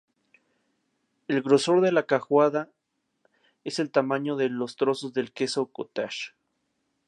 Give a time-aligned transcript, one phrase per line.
[1.27, 2.71] El grosor de la cuajada
[3.63, 6.31] es el tamaño de los trozos del queso "cottage".